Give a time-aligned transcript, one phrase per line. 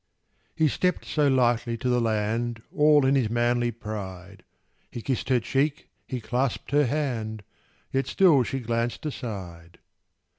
[0.55, 4.41] He stept so lightly to the land, All in his manly pride:
[4.89, 7.43] He kissed her cheek, he clasped her hand;
[7.91, 9.77] Yet still she glanced aside.